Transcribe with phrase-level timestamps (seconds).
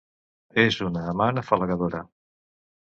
[0.63, 2.05] És una amant afalagadora.